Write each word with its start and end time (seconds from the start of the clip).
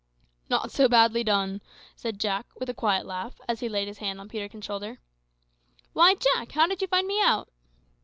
"Not 0.49 0.71
so 0.71 0.87
badly 0.89 1.23
done," 1.23 1.61
said 1.95 2.19
Jack, 2.19 2.47
with 2.59 2.67
a 2.69 2.73
quiet 2.73 3.05
laugh, 3.05 3.39
as 3.47 3.59
he 3.59 3.69
laid 3.69 3.87
his 3.87 3.99
hand 3.99 4.19
on 4.19 4.29
Peterkin's 4.29 4.65
shoulder. 4.65 4.97
"Why, 5.93 6.15
Jack, 6.15 6.53
how 6.53 6.65
did 6.65 6.81
you 6.81 6.87
find 6.87 7.05
me 7.05 7.21
out?" 7.21 7.49